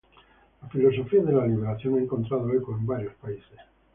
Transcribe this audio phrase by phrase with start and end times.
[0.63, 3.59] La filosofía de la liberación ha encontrado eco en varios países.